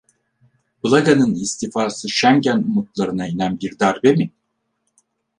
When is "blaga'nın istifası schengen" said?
0.83-2.57